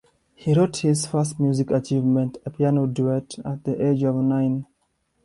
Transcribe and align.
He 0.33 0.55
wrote 0.57 0.77
his 0.77 1.05
first 1.05 1.39
music 1.39 1.69
achievement, 1.69 2.39
a 2.43 2.49
piano 2.49 2.87
duet, 2.87 3.37
at 3.45 3.63
the 3.65 3.79
age 3.87 4.01
of 4.01 4.15
nine. 4.15 4.65